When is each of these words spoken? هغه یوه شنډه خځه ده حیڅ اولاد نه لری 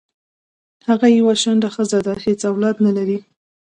هغه 0.87 1.07
یوه 1.19 1.33
شنډه 1.41 1.69
خځه 1.75 1.99
ده 2.05 2.13
حیڅ 2.23 2.41
اولاد 2.51 2.75
نه 2.85 2.91
لری 2.97 3.19